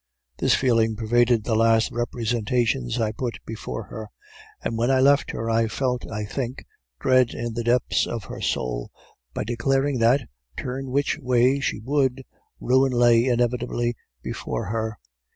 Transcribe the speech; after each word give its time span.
This 0.39 0.55
feeling 0.55 0.95
pervaded 0.95 1.43
the 1.43 1.53
last 1.55 1.91
representations 1.91 2.99
I 2.99 3.11
put 3.11 3.37
before 3.45 3.83
her; 3.83 4.09
and 4.63 4.75
when 4.75 4.89
I 4.89 4.99
left 4.99 5.29
her, 5.29 5.47
I 5.47 5.65
left, 5.67 6.07
I 6.11 6.25
think, 6.25 6.65
dread 6.99 7.35
in 7.35 7.53
the 7.53 7.63
depths 7.63 8.07
of 8.07 8.23
her 8.23 8.41
soul, 8.41 8.89
by 9.35 9.43
declaring 9.43 9.99
that, 9.99 10.27
turn 10.57 10.89
which 10.89 11.19
way 11.19 11.59
she 11.59 11.77
would, 11.83 12.23
ruin 12.59 12.91
lay 12.91 13.25
inevitably 13.25 13.93
before 14.23 14.65
her. 14.69 14.97